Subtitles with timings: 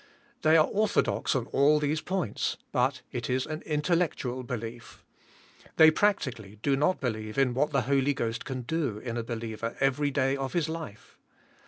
[0.41, 5.03] They are orthodox on all these points; but, it is an intellectual belief.
[5.75, 9.77] They practically do not believe in what the Holy Ghost can do in a believer
[9.79, 11.19] every day of his life.